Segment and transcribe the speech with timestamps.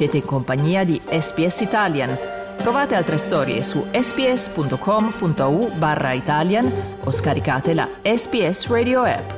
[0.00, 2.16] Siete in compagnia di SPS Italian.
[2.56, 6.72] Trovate altre storie su sps.com.au barra Italian
[7.04, 9.30] o scaricate la SPS Radio app.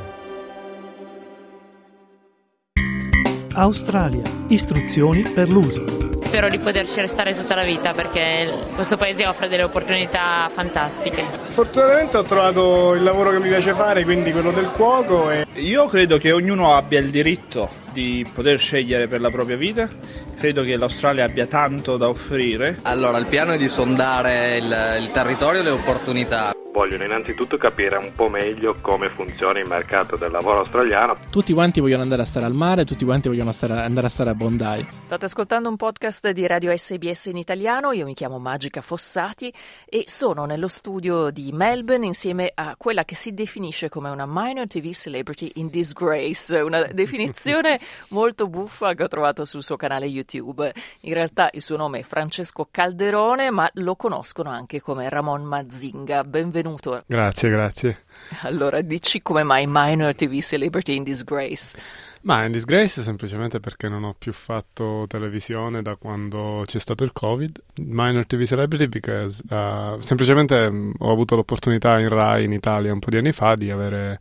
[3.54, 4.22] Australia.
[4.46, 6.01] Istruzioni per l'uso.
[6.32, 11.26] Spero di poterci restare tutta la vita perché questo paese offre delle opportunità fantastiche.
[11.48, 15.30] Fortunatamente ho trovato il lavoro che mi piace fare, quindi quello del cuoco.
[15.30, 15.44] E...
[15.56, 19.90] Io credo che ognuno abbia il diritto di poter scegliere per la propria vita.
[20.34, 22.78] Credo che l'Australia abbia tanto da offrire.
[22.80, 27.98] Allora, il piano è di sondare il, il territorio e le opportunità vogliono innanzitutto capire
[27.98, 31.16] un po' meglio come funziona il mercato del lavoro australiano.
[31.30, 34.30] Tutti quanti vogliono andare a stare al mare, tutti quanti vogliono stare, andare a stare
[34.30, 34.86] a Bondi.
[35.04, 39.52] State ascoltando un podcast di Radio SBS in italiano, io mi chiamo Magica Fossati
[39.84, 44.66] e sono nello studio di Melbourne insieme a quella che si definisce come una minor
[44.66, 50.72] TV celebrity in disgrace, una definizione molto buffa che ho trovato sul suo canale YouTube.
[51.00, 56.24] In realtà il suo nome è Francesco Calderone, ma lo conoscono anche come Ramon Mazinga.
[56.24, 57.02] Benvenuto benvenuto.
[57.06, 58.04] Grazie, grazie.
[58.42, 61.76] Allora, dici come mai Minor TV Celebrity in Disgrace?
[62.22, 67.12] Ma in disgrace semplicemente perché non ho più fatto televisione da quando c'è stato il
[67.12, 67.60] Covid.
[67.82, 73.00] Minor TV Celebrity because uh, semplicemente mm, ho avuto l'opportunità in Rai in Italia un
[73.00, 74.20] po' di anni fa di avere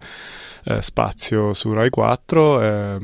[0.63, 2.61] eh, spazio su Rai 4.
[2.61, 2.95] Eh,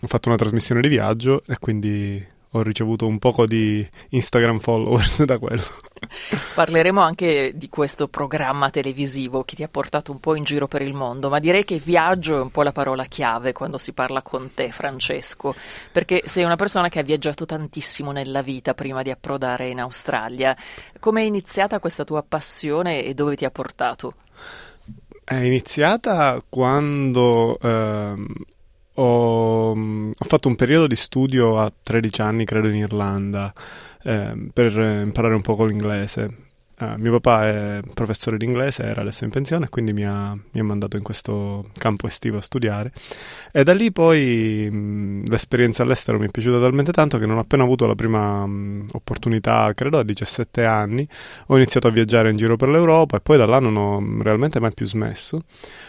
[0.00, 5.24] ho fatto una trasmissione di viaggio e quindi ho ricevuto un poco di Instagram followers
[5.24, 5.62] da quello.
[6.54, 10.82] Parleremo anche di questo programma televisivo che ti ha portato un po' in giro per
[10.82, 14.22] il mondo, ma direi che viaggio è un po' la parola chiave quando si parla
[14.22, 15.54] con te, Francesco,
[15.92, 20.56] perché sei una persona che ha viaggiato tantissimo nella vita prima di approdare in Australia.
[21.00, 24.14] Come è iniziata questa tua passione e dove ti ha portato?
[25.24, 28.26] È iniziata quando ehm,
[28.96, 33.52] ho, ho, fatto un periodo di studio a 13 anni, credo, in Irlanda,
[34.02, 36.44] eh, per imparare un po' l'inglese.
[36.78, 40.60] Uh, mio papà è professore di inglese, era adesso in pensione, quindi mi ha, mi
[40.60, 42.92] ha, mandato in questo campo estivo a studiare.
[43.50, 47.40] E da lì poi mh, l'esperienza all'estero mi è piaciuta talmente tanto che non ho
[47.40, 51.06] appena avuto la prima mh, opportunità, credo a 17 anni,
[51.46, 54.60] ho iniziato a viaggiare in giro per l'Europa e poi da là non ho realmente
[54.60, 55.40] mai più smesso.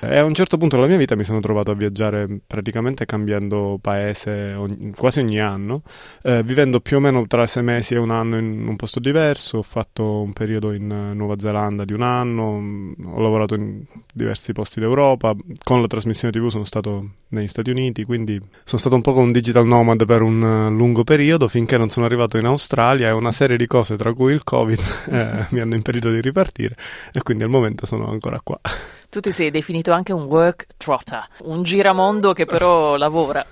[0.02, 3.78] E a un certo punto della mia vita mi sono trovato a viaggiare praticamente cambiando
[3.82, 5.82] paese ogni, quasi ogni anno,
[6.24, 9.60] eh, vivendo più o meno tra sei mesi e un anno in un posto diverso.
[9.60, 13.84] Ho fatto un periodo in Nuova Zelanda di un anno, ho lavorato in
[14.14, 18.96] diversi posti d'Europa, con la trasmissione TV sono stato negli Stati Uniti, quindi sono stato
[18.96, 23.10] un po' un digital nomad per un lungo periodo finché non sono arrivato in Australia
[23.10, 24.80] e una serie di cose, tra cui il Covid,
[25.12, 26.76] eh, mi hanno impedito di ripartire
[27.12, 28.60] e quindi al momento sono ancora qua.
[29.10, 33.46] Tu ti sei definito anche un work trotter, un giramondo che però lavora.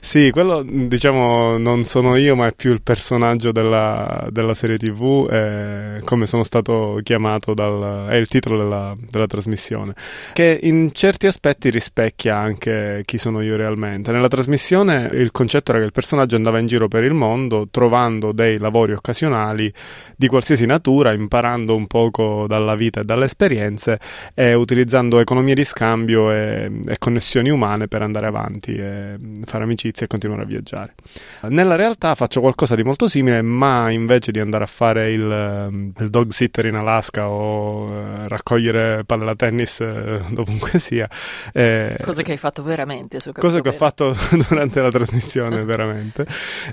[0.00, 5.28] Sì, quello diciamo non sono io, ma è più il personaggio della, della serie TV,
[5.28, 9.94] eh, come sono stato chiamato dal, è il titolo della, della, trasmissione,
[10.32, 14.12] che in certi aspetti rispecchia anche chi sono io realmente.
[14.12, 18.30] Nella trasmissione il concetto era che il personaggio andava in giro per il mondo trovando
[18.30, 19.72] dei lavori occasionali
[20.16, 23.98] di qualsiasi natura, imparando un poco dalla vita e dalle esperienze
[24.34, 29.64] e utilizzando utilizzando economie di scambio e, e, connessioni umane per andare avanti e fare
[29.64, 30.94] amicizie e continuare a viaggiare.
[31.48, 36.10] Nella realtà faccio qualcosa di molto simile, ma invece di andare a fare il, il
[36.10, 41.08] dog sitter in Alaska o eh, raccogliere palle da tennis eh, dovunque sia.
[41.52, 43.18] Eh, cose che hai fatto veramente.
[43.32, 44.14] Cose che ho fatto
[44.48, 46.26] durante la trasmissione, veramente.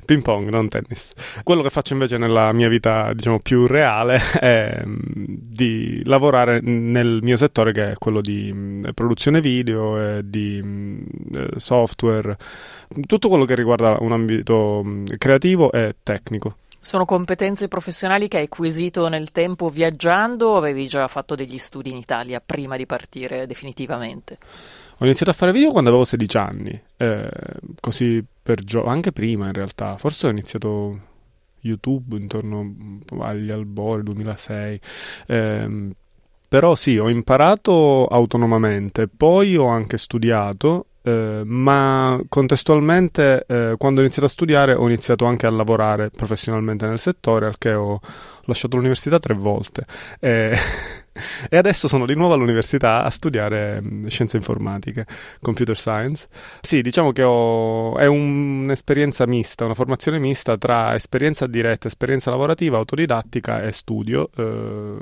[0.06, 1.10] Ping pong, non tennis.
[1.44, 7.20] Quello che faccio invece nella mia vita, diciamo, più reale è mm, di lavorare nel
[7.22, 11.36] mio settore che è quello quello di mh, mm, produzione video, e di mh, mm,
[11.36, 12.38] eh, software,
[13.06, 16.58] tutto quello che riguarda un ambito mh, mm, creativo e tecnico.
[16.80, 21.90] Sono competenze professionali che hai acquisito nel tempo viaggiando o avevi già fatto degli studi
[21.90, 24.38] in Italia prima di partire definitivamente?
[25.00, 27.30] Ho iniziato a fare video quando avevo 16 anni, eh,
[27.82, 31.00] così per gio- anche prima in realtà, forse ho iniziato
[31.60, 32.74] YouTube intorno
[33.20, 34.80] agli albori 2006.
[35.28, 35.96] Eh,
[36.48, 44.04] però sì, ho imparato autonomamente, poi ho anche studiato, eh, ma contestualmente eh, quando ho
[44.04, 48.00] iniziato a studiare ho iniziato anche a lavorare professionalmente nel settore, al che ho
[48.44, 49.86] lasciato l'università tre volte.
[50.20, 50.58] E,
[51.50, 55.06] e adesso sono di nuovo all'università a studiare mm, scienze informatiche,
[55.42, 56.28] computer science.
[56.62, 62.78] Sì, diciamo che ho, è un'esperienza mista, una formazione mista tra esperienza diretta, esperienza lavorativa,
[62.78, 64.30] autodidattica e studio.
[64.36, 64.98] Eh,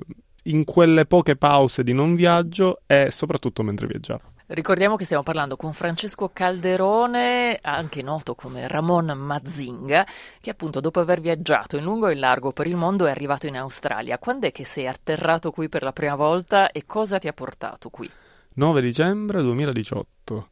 [0.45, 4.33] in quelle poche pause di non viaggio e soprattutto mentre viaggiavo.
[4.47, 10.05] Ricordiamo che stiamo parlando con Francesco Calderone, anche noto come Ramon Mazinga,
[10.39, 13.47] che appunto dopo aver viaggiato in lungo e in largo per il mondo è arrivato
[13.47, 14.19] in Australia.
[14.19, 17.89] Quando è che sei atterrato qui per la prima volta e cosa ti ha portato
[17.89, 18.07] qui?
[18.53, 20.49] 9 dicembre 2018.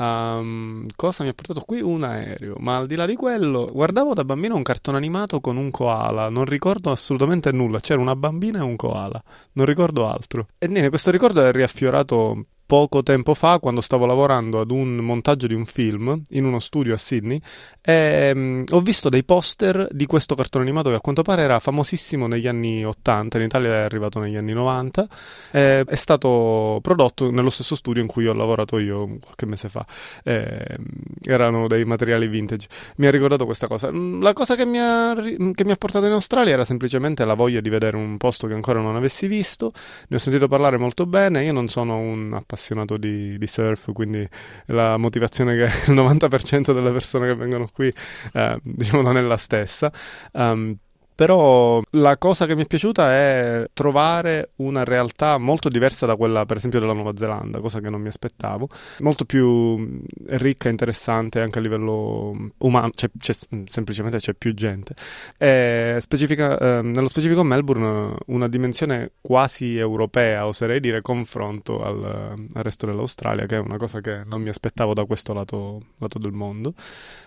[0.00, 1.82] Um, cosa mi ha portato qui?
[1.82, 2.56] Un aereo.
[2.58, 6.30] Ma al di là di quello, guardavo da bambino un cartone animato con un koala.
[6.30, 7.80] Non ricordo assolutamente nulla.
[7.80, 9.22] C'era una bambina e un koala.
[9.52, 10.46] Non ricordo altro.
[10.56, 15.48] E niente, questo ricordo è riaffiorato poco tempo fa quando stavo lavorando ad un montaggio
[15.48, 17.42] di un film in uno studio a Sydney
[17.80, 21.58] e um, ho visto dei poster di questo cartone animato che a quanto pare era
[21.58, 25.08] famosissimo negli anni 80, in Italia è arrivato negli anni 90,
[25.50, 29.84] è stato prodotto nello stesso studio in cui ho lavorato io qualche mese fa,
[30.22, 30.78] eh,
[31.24, 32.68] erano dei materiali vintage.
[32.98, 33.90] Mi ha ricordato questa cosa.
[33.90, 35.12] Mm, la cosa che mi, ha,
[35.54, 38.54] che mi ha portato in Australia era semplicemente la voglia di vedere un posto che
[38.54, 39.72] ancora non avessi visto,
[40.06, 43.90] ne ho sentito parlare molto bene, io non sono un appassionato appassionato di, di, surf,
[43.92, 44.28] quindi
[44.66, 47.92] la motivazione che il 90% delle persone che vengono qui
[48.34, 49.90] eh, diciamo non è la stessa.
[50.32, 50.76] Um,
[51.20, 56.46] però la cosa che mi è piaciuta è trovare una realtà molto diversa da quella,
[56.46, 58.70] per esempio, della Nuova Zelanda, cosa che non mi aspettavo,
[59.00, 63.34] molto più ricca e interessante anche a livello umano, c'è, c'è,
[63.66, 64.94] semplicemente c'è più gente.
[65.36, 72.62] E specifica, eh, nello specifico Melbourne una dimensione quasi europea, oserei dire, confronto al, al,
[72.62, 76.32] resto dell'Australia, che è una cosa che non mi aspettavo da questo lato, lato del
[76.32, 76.72] mondo.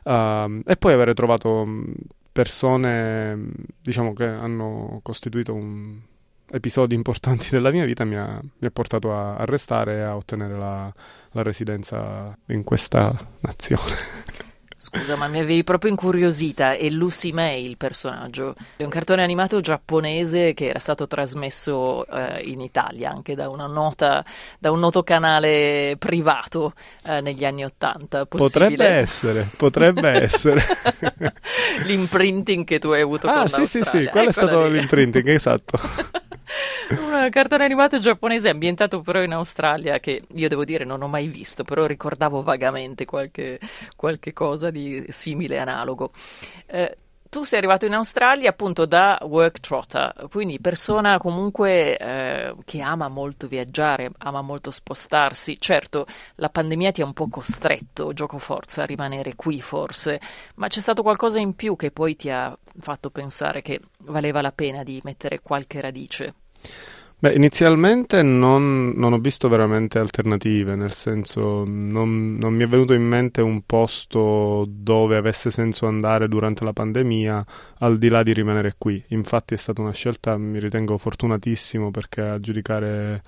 [0.03, 1.63] Uh, e poi avere trovato
[2.33, 3.51] persone
[3.81, 6.01] diciamo che hanno costituito un,
[6.53, 10.15] episodi importanti della mia vita mi ha, mi ha portato a, a, restare e a
[10.15, 10.93] ottenere la,
[11.31, 14.51] la residenza in questa nazione.
[14.83, 16.73] Scusa, ma mi avevi proprio incuriosita.
[16.73, 18.53] È Lucy May il personaggio.
[18.75, 24.25] È un cartone animato giapponese che era stato trasmesso eh, in Italia anche da, nota,
[24.59, 26.73] da, un noto canale privato
[27.05, 28.25] eh, negli anni Ottanta.
[28.25, 30.65] Potrebbe essere, potrebbe essere.
[31.85, 33.89] L'imprinting che tu hai avuto ah, con sì, l'Australia.
[33.89, 34.79] sì, sì, quello Eccola è stato lì.
[34.79, 35.79] l'imprinting, esatto.
[36.99, 41.27] un cartone animato giapponese ambientato però in Australia che io devo dire non ho mai
[41.27, 43.59] visto, però ricordavo vagamente qualche,
[43.95, 46.11] qualche cosa di simile, analogo.
[46.65, 46.97] Eh,
[47.33, 53.07] tu sei arrivato in Australia appunto da work trotter, quindi persona comunque eh, che ama
[53.07, 55.57] molto viaggiare, ama molto spostarsi.
[55.59, 56.05] Certo,
[56.35, 60.21] la pandemia ti ha un po' costretto, gioco forza, a rimanere qui forse,
[60.57, 64.51] ma c'è stato qualcosa in più che poi ti ha fatto pensare che valeva la
[64.51, 66.35] pena di mettere qualche radice?
[67.23, 72.91] Beh, inizialmente non, non, ho visto veramente alternative, nel senso non, non, mi è venuto
[72.91, 77.45] in mente un posto dove avesse senso andare durante la pandemia
[77.79, 79.01] al di là di rimanere qui.
[79.09, 83.23] Infatti è stata una scelta, mi ritengo fortunatissimo perché a giudicare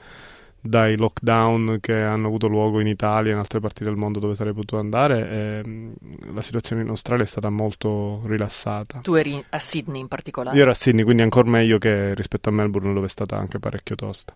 [0.66, 4.36] dai lockdown che hanno avuto luogo in Italia e in altre parti del mondo dove
[4.36, 5.92] sarei potuto andare, e,
[6.34, 9.00] la situazione in Australia è stata molto rilassata.
[9.00, 10.56] Tu eri a Sydney in particolare?
[10.56, 13.60] Io ero a Sydney, quindi ancora meglio che rispetto a Melbourne dove è stata anche
[13.60, 14.34] parecchio tosta.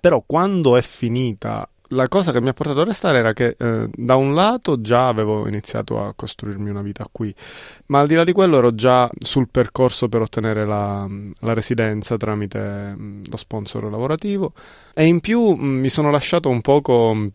[0.00, 3.88] Però quando è finita la cosa che mi ha portato a restare era che eh,
[3.92, 7.34] da un lato già avevo iniziato a costruirmi una vita qui,
[7.86, 11.06] ma al di là di quello ero già sul percorso per ottenere la,
[11.40, 14.52] la residenza tramite mh, lo sponsor lavorativo.
[14.94, 17.30] E in più mh, mi sono lasciato un poco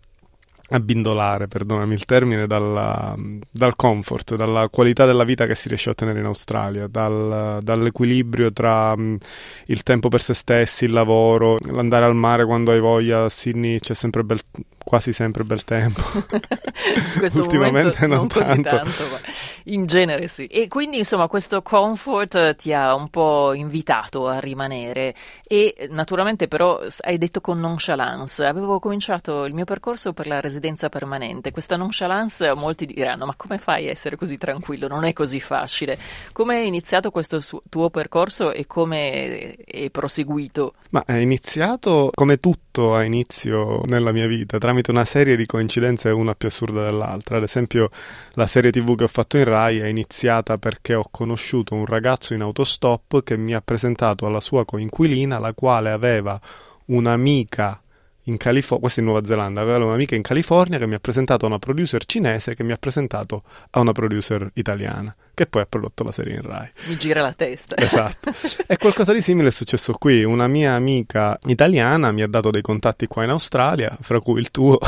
[0.70, 3.16] abbindolare, perdonami il termine, dalla,
[3.52, 8.52] dal comfort, dalla qualità della vita che si riesce a ottenere in Australia, dal, dall'equilibrio
[8.52, 13.30] tra il tempo per se stessi, il lavoro, l'andare al mare quando hai voglia, a
[13.30, 14.40] Sydney c'è sempre bel,
[14.86, 16.02] quasi sempre bel tempo.
[17.18, 19.20] questo Ultimamente non, non così tanto, ma
[19.66, 20.46] in genere sì.
[20.46, 25.16] E quindi insomma questo comfort ti ha un po' invitato a rimanere
[25.46, 30.88] e naturalmente però hai detto con nonchalance, avevo cominciato il mio percorso per la residenza
[30.88, 31.52] permanente.
[31.52, 34.88] Questa nonchalance molti diranno: ma come fai a essere così tranquillo?
[34.88, 35.98] Non è così facile.
[36.32, 40.76] Come è iniziato questo su- tuo percorso e come è proseguito?
[40.92, 46.10] Ma è iniziato come tutto a inizio nella mia vita, tramite una serie di coincidenze
[46.10, 47.38] una più assurda dell'altra.
[47.38, 47.90] Ad esempio,
[48.34, 52.34] la serie TV che ho fatto in Rai è iniziata perché ho conosciuto un ragazzo
[52.34, 56.40] in autostop che mi ha presentato alla sua coinquilina, la quale aveva
[56.86, 57.80] un'amica
[58.24, 61.50] in California, questo in Nuova Zelanda, avevo un'amica in California che mi ha presentato a
[61.50, 66.04] una producer cinese che mi ha presentato a una producer italiana che poi ha prodotto
[66.04, 66.68] la serie in Rai.
[66.88, 67.78] Mi gira la testa.
[67.78, 68.34] Esatto.
[68.66, 70.24] e qualcosa di simile è successo qui.
[70.24, 74.50] Una mia amica italiana mi ha dato dei contatti qua in Australia, fra cui il
[74.50, 74.80] tuo.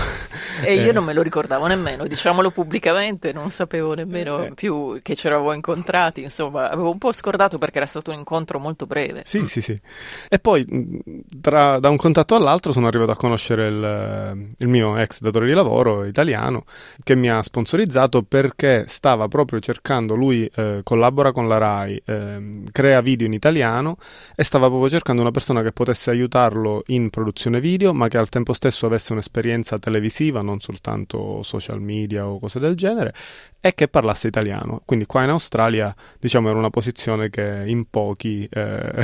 [0.64, 0.94] E io eh.
[0.94, 4.54] non me lo ricordavo nemmeno, diciamolo pubblicamente, non sapevo nemmeno eh.
[4.54, 8.60] più che ci eravamo incontrati, insomma, avevo un po' scordato perché era stato un incontro
[8.60, 9.24] molto breve.
[9.26, 9.46] Sì, mm.
[9.46, 9.78] sì, sì.
[10.30, 10.66] E poi
[11.42, 15.54] tra, da un contatto all'altro sono arrivato a conoscere il, il, mio ex datore di
[15.54, 16.66] lavoro italiano
[17.04, 22.62] che mi ha sponsorizzato perché stava proprio cercando, lui eh, collabora con la RAI, eh,
[22.72, 23.98] crea video in italiano
[24.36, 28.30] e stava proprio cercando una persona che potesse aiutarlo in produzione video ma che al
[28.30, 33.14] tempo stesso avesse un'esperienza televisiva, non soltanto social media o cose del genere
[33.60, 34.82] e che parlasse italiano.
[34.86, 39.04] Quindi qua in Australia diciamo era una posizione che in pochi eh,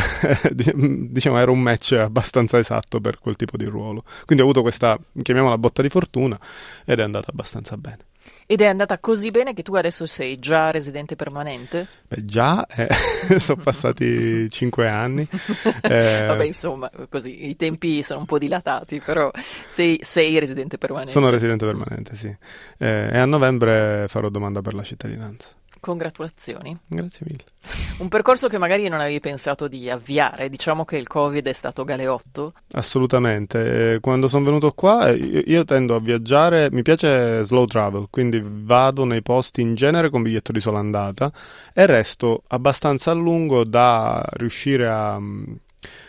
[0.51, 4.03] diciamo era un match abbastanza esatto per quel tipo di ruolo.
[4.25, 6.39] Quindi ho avuto questa, chiamiamola botta di fortuna
[6.85, 8.05] ed è andata abbastanza bene.
[8.45, 11.87] Ed è andata così bene che tu adesso sei già residente permanente?
[12.07, 12.87] Beh, già, eh,
[13.39, 15.27] sono passati cinque anni.
[15.83, 19.29] Eh, Vabbè, insomma, così i tempi sono un po' dilatati, però
[19.67, 21.11] sei, sei residente permanente.
[21.11, 22.35] Sono residente permanente, sì.
[22.77, 25.49] Eh, e a novembre farò domanda per la cittadinanza.
[25.83, 26.77] Congratulazioni.
[26.87, 27.43] Grazie mille.
[27.99, 31.83] Un percorso che magari non avevi pensato di avviare, diciamo che il Covid è stato
[31.83, 32.53] galeotto?
[32.71, 38.41] Assolutamente, quando sono venuto qua io, io, tendo a viaggiare, mi piace slow travel, quindi
[38.41, 41.29] vado nei posti in genere con biglietto di sola andata
[41.73, 45.19] e resto abbastanza a lungo da riuscire a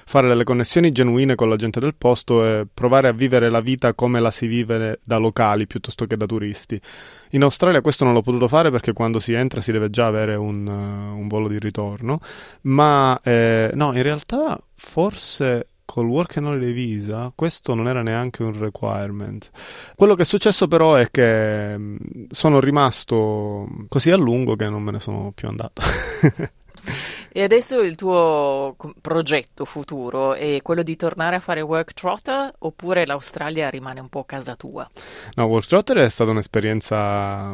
[0.07, 3.95] fare delle connessioni genuine con la gente del posto e provare a vivere la vita
[3.95, 6.81] come la si vive da locali piuttosto che da turisti.
[7.31, 10.35] In Australia questo non l'ho potuto fare perché quando si entra si deve già avere
[10.35, 12.21] un, uh, un volo di ritorno,
[12.63, 18.43] ma eh, no, in realtà forse col work and holiday visa questo non era neanche
[18.43, 19.51] un requirement.
[19.95, 21.97] Quello che è successo però è che mm,
[22.31, 25.83] sono rimasto così a lungo che non me ne sono più andato.
[27.37, 33.05] E adesso il tuo progetto futuro è quello di tornare a fare Work Trotter oppure
[33.07, 34.89] l'Australia rimane un po' casa tua?
[35.35, 37.53] No, Work Trotter è stata un'esperienza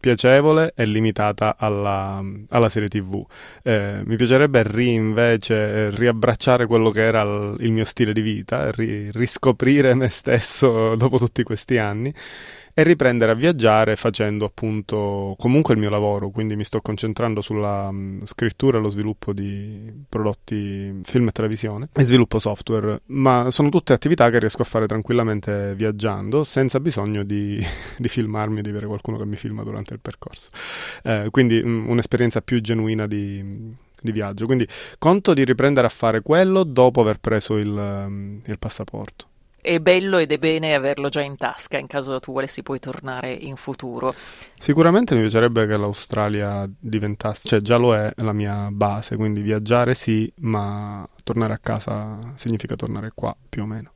[0.00, 3.24] piacevole e limitata alla, alla serie TV.
[3.62, 8.72] Eh, mi piacerebbe ri, invece eh, riabbracciare quello che era il mio stile di vita,
[8.72, 12.12] ri, riscoprire me stesso dopo tutti questi anni
[12.74, 17.90] e riprendere a viaggiare facendo appunto comunque il mio lavoro, quindi mi sto concentrando sulla
[17.90, 23.68] mh, scrittura e lo sviluppo di prodotti film e televisione e sviluppo software, ma sono
[23.68, 27.64] tutte attività che riesco a fare tranquillamente viaggiando senza bisogno di,
[27.96, 30.50] di filmarmi, di avere qualcuno che mi filma durante il percorso.
[31.02, 34.46] Eh, quindi mh, un'esperienza più genuina di di viaggio.
[34.46, 34.66] Quindi
[34.98, 39.26] conto di riprendere a fare quello dopo aver preso il, il passaporto
[39.60, 43.32] è bello ed è bene averlo già in tasca in caso tu volessi poi tornare
[43.32, 44.12] in futuro.
[44.58, 49.94] Sicuramente mi piacerebbe che l'Australia diventasse, cioè già lo è la mia base, quindi viaggiare
[49.94, 53.92] sì, ma tornare a casa significa tornare qua più o meno.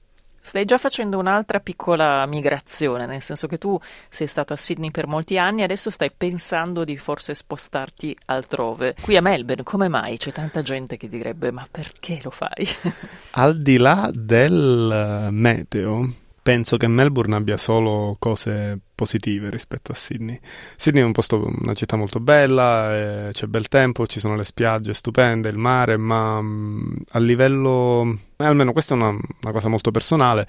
[0.47, 5.07] Stai già facendo un'altra piccola migrazione, nel senso che tu sei stato a Sydney per
[5.07, 8.95] molti anni e adesso stai pensando di forse spostarti altrove.
[9.01, 10.19] Qui a Melbourne, come mai?
[10.19, 12.69] C'è tanta gente che direbbe ma perché lo fai?
[13.33, 16.13] Al di là del meteo,
[16.45, 20.39] penso che Melbourne abbia solo cose positive rispetto a Sydney.
[20.77, 24.45] Sydney è un posto, una città molto bella, eh, c'è bel tempo, ci sono le
[24.45, 29.53] spiagge stupende, il mare, ma mh, mm, a livello, eh, almeno questa è una, una
[29.53, 30.47] cosa molto personale,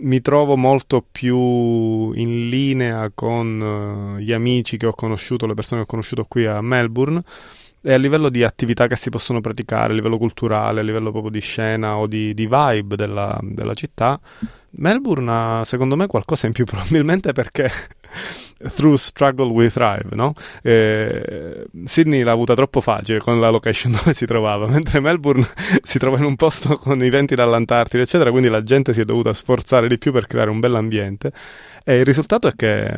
[0.00, 5.80] mi trovo molto più in linea con uh, gli amici che ho conosciuto, le persone
[5.80, 7.22] che ho conosciuto qui a Melbourne
[7.86, 11.30] e a livello di attività che si possono praticare, a livello culturale, a livello proprio
[11.30, 14.18] di scena o di, di vibe della, della città,
[14.76, 17.70] Melbourne ha secondo me qualcosa in più, probabilmente perché
[18.74, 20.32] through struggle we thrive, no?
[20.62, 25.46] Eh, Sydney l'ha avuta troppo facile con la location dove si trovava, mentre Melbourne
[25.82, 29.04] si trova in un posto con i venti dall'Antartide, eccetera, quindi la gente si è
[29.04, 31.32] dovuta sforzare di più per creare un bell'ambiente
[31.86, 32.96] e il risultato è che è,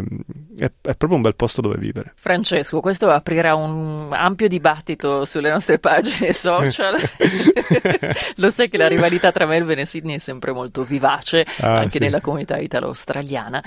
[0.58, 2.12] è proprio un bel posto dove vivere.
[2.14, 6.94] Francesco, questo aprirà un ampio dibattito sulle nostre pagine social.
[8.36, 11.98] Lo sai che la rivalità tra Melbourne e Sydney è sempre molto vivace, ah, anche
[11.98, 12.04] sì.
[12.04, 13.62] nella comunità italo-australiana,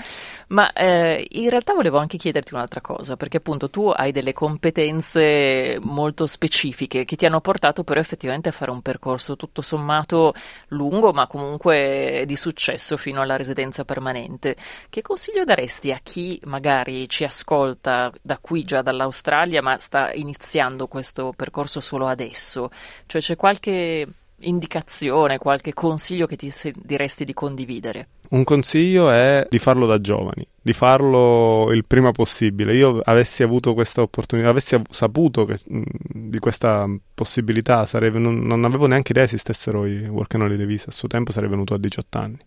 [0.48, 5.78] ma eh, in realtà volevo anche chiederti un'altra cosa, perché appunto tu hai delle competenze
[5.82, 10.32] molto specifiche che ti hanno portato però effettivamente a fare un percorso tutto sommato
[10.68, 14.56] lungo, ma comunque di successo fino alla residenza permanente.
[14.88, 20.86] Che consiglio daresti a chi magari ci ascolta da qui già dall'Australia, ma sta iniziando
[20.86, 22.70] questo percorso solo adesso?
[23.06, 24.06] Cioè c'è qualche
[24.42, 28.08] indicazione, qualche consiglio che ti diresti di condividere?
[28.30, 32.74] Un consiglio è di farlo da giovani, di farlo il prima possibile.
[32.74, 35.82] Io avessi avuto questa opportunità, avessi saputo che, mh,
[36.28, 40.86] di questa possibilità, sarebbe, non, non, avevo neanche idea esistessero i work and holiday visa.
[40.88, 42.38] A suo tempo sarei venuto a 18 anni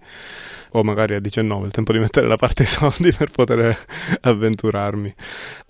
[0.75, 3.77] o magari a 19, il tempo di mettere da parte i soldi per poter
[4.22, 5.13] avventurarmi.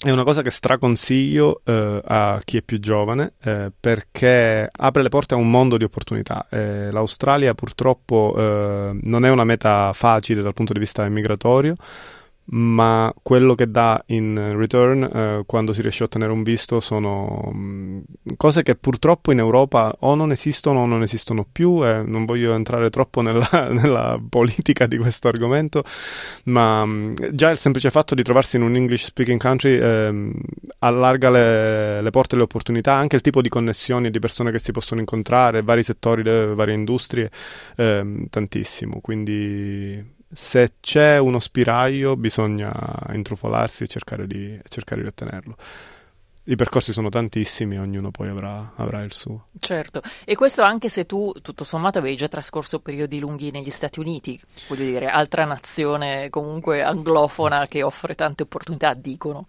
[0.02, 5.10] È una cosa che straconsiglio eh, a chi è più giovane eh, perché apre le
[5.10, 6.48] porte a un mondo di opportunità.
[6.50, 11.76] Eh, L'Australia purtroppo eh, non è una meta facile dal punto di vista migratorio
[12.46, 17.52] ma quello che dà in return eh, quando si riesce a ottenere un visto sono
[17.54, 18.00] mm,
[18.36, 22.54] cose che purtroppo in Europa o non esistono o non esistono più e non voglio
[22.54, 25.84] entrare troppo nella, nella politica di questo argomento
[26.46, 30.32] ma mm, già il semplice fatto di trovarsi in un English speaking country eh,
[30.80, 34.60] allarga le, le, porte e le opportunità anche il tipo di connessioni di persone che
[34.60, 37.30] si possono incontrare vari settori, le varie industrie
[37.76, 39.00] eh, tantissimo.
[39.02, 42.72] Quindi se c'è uno spiraglio bisogna
[43.14, 45.56] intrufolarsi e cercare di, cercare di ottenerlo.
[46.46, 49.46] I percorsi sono tantissimi, ognuno poi avrà, avrà, il suo.
[49.58, 54.00] Certo, e questo anche se tu, tutto sommato, avevi già trascorso periodi lunghi negli Stati
[54.00, 54.38] Uniti,
[54.68, 59.48] voglio dire, altra nazione comunque anglofona che offre tante opportunità, dicono.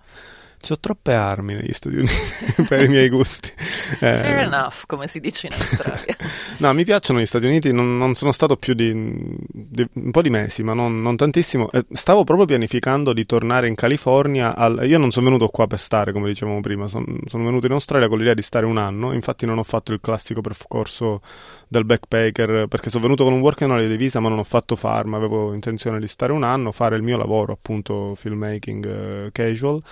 [0.66, 2.14] C'ho troppe armi negli Stati Uniti
[2.66, 3.52] per i miei gusti.
[3.54, 6.16] Fair eh, enough, come si dice in Australia.
[6.56, 10.22] no, mi piacciono gli Stati Uniti, non, non sono stato più di, di, un po'
[10.22, 11.70] di mesi, ma non, non tantissimo.
[11.70, 14.56] Eh, stavo proprio pianificando di tornare in California.
[14.56, 17.72] Al, io non sono venuto qua per stare, come dicevamo prima, son, sono venuto in
[17.72, 19.12] Australia con l'idea di stare un anno.
[19.12, 21.20] Infatti non ho fatto il classico percorso
[21.68, 24.76] del backpacker, perché sono venuto con un work and holiday visa, ma non ho fatto
[24.76, 29.82] farm, avevo intenzione di stare un anno, fare il mio lavoro, appunto filmmaking uh, casual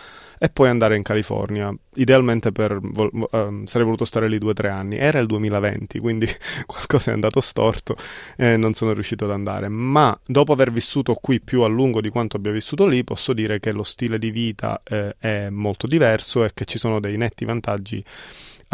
[0.42, 1.72] e poi andare in California.
[1.94, 4.96] Idealmente per, uh, sarei voluto stare lì due o tre anni.
[4.96, 6.26] Era il 2020, quindi
[6.66, 7.96] qualcosa è andato storto
[8.36, 9.68] e non sono riuscito ad andare.
[9.68, 13.60] Ma dopo aver vissuto qui più a lungo di quanto abbia vissuto lì, posso dire
[13.60, 17.44] che lo stile di vita eh, è molto diverso e che ci sono dei netti
[17.44, 18.04] vantaggi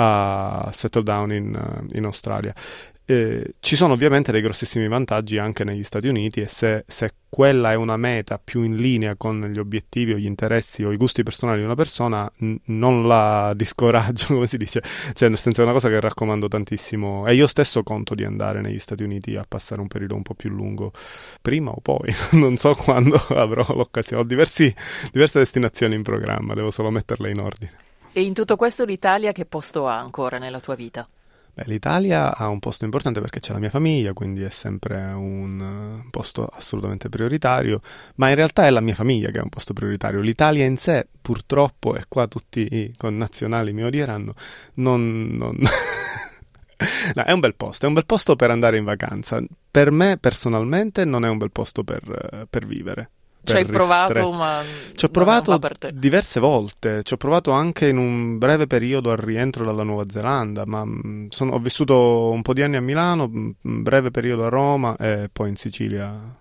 [0.01, 2.55] a settle down in, in Australia.
[3.11, 7.73] Eh, ci sono ovviamente dei grossissimi vantaggi anche negli Stati Uniti e se, se, quella
[7.73, 11.23] è una meta più in linea con gli obiettivi o gli interessi o i gusti
[11.23, 14.83] personali di una persona, n- non la discoraggio, come si dice,
[15.15, 18.61] cioè nel senso è una cosa che raccomando tantissimo e io stesso conto di andare
[18.61, 20.93] negli Stati Uniti a passare un periodo un po' più lungo,
[21.41, 24.75] prima o poi, non so quando avrò l'occasione, ho diversi,
[25.11, 27.73] diverse destinazioni in programma, devo solo metterle in ordine.
[28.13, 31.09] E in tutto questo l'Italia che posto ha ancora nella tua vita?
[31.67, 36.47] L'Italia ha un posto importante perché c'è la mia famiglia, quindi è sempre un posto
[36.47, 37.81] assolutamente prioritario,
[38.17, 40.21] ma in realtà è la mia famiglia che è un posto prioritario.
[40.21, 44.35] L'Italia in sé, purtroppo, e qua tutti i connazionali mi odieranno,
[44.75, 45.29] non...
[45.37, 45.57] non...
[47.15, 49.43] no, è un bel posto, è un bel posto per andare in vacanza.
[49.71, 53.11] Per me personalmente non è un bel posto per, per vivere.
[53.43, 54.63] Ci hai provato, ma.
[54.95, 55.59] Ci ho provato
[55.93, 57.03] diverse volte.
[57.03, 60.65] Ci ho provato anche in un breve periodo al rientro dalla Nuova Zelanda.
[60.67, 64.49] Ma mm, sono, ho vissuto un po' di anni a Milano, un breve periodo a
[64.49, 66.37] Roma e poi in Sicilia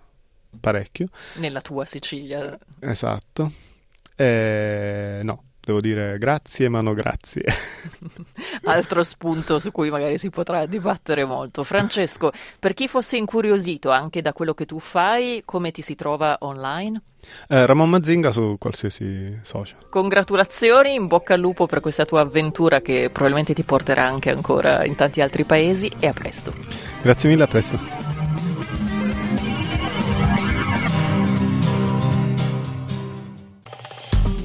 [0.60, 1.08] parecchio.
[1.36, 2.58] Nella tua Sicilia.
[2.80, 3.52] Esatto.
[4.16, 7.44] E, no, devo dire grazie ma no grazie.
[8.64, 11.64] Altro spunto su cui magari si potrà dibattere molto.
[11.64, 16.38] Francesco, per chi fosse incuriosito anche da quello che tu fai, come ti si trova
[16.42, 17.02] online?
[17.50, 19.90] Eh, Ramon Mazinga su qualsiasi social.
[19.90, 24.86] Congratulazioni, in bocca al lupo per questa tua avventura che probabilmente ti porterà anche ancora
[24.86, 26.54] in tanti altri paesi e a presto.
[27.02, 28.07] Grazie mille, a presto.